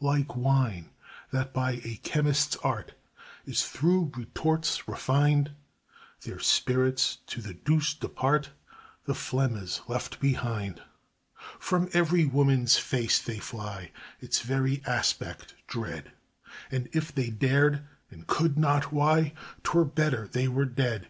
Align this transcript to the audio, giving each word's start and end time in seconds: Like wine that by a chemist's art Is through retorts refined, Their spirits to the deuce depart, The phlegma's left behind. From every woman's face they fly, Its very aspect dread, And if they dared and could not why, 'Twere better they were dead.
Like 0.00 0.36
wine 0.36 0.90
that 1.32 1.52
by 1.52 1.72
a 1.84 1.96
chemist's 2.04 2.54
art 2.62 2.94
Is 3.46 3.66
through 3.66 4.12
retorts 4.16 4.86
refined, 4.86 5.56
Their 6.20 6.38
spirits 6.38 7.16
to 7.26 7.42
the 7.42 7.54
deuce 7.54 7.92
depart, 7.92 8.50
The 9.06 9.12
phlegma's 9.16 9.80
left 9.88 10.20
behind. 10.20 10.82
From 11.58 11.88
every 11.92 12.24
woman's 12.24 12.78
face 12.78 13.18
they 13.20 13.40
fly, 13.40 13.90
Its 14.20 14.40
very 14.42 14.84
aspect 14.86 15.56
dread, 15.66 16.12
And 16.70 16.88
if 16.92 17.12
they 17.12 17.30
dared 17.30 17.84
and 18.08 18.24
could 18.28 18.56
not 18.56 18.92
why, 18.92 19.32
'Twere 19.64 19.84
better 19.84 20.28
they 20.28 20.46
were 20.46 20.64
dead. 20.64 21.08